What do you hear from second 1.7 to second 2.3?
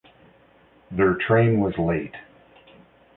late.